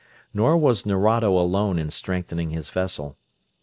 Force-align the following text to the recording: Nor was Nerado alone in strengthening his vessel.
Nor 0.33 0.57
was 0.57 0.81
Nerado 0.83 1.37
alone 1.37 1.77
in 1.77 1.91
strengthening 1.91 2.49
his 2.49 2.71
vessel. 2.71 3.19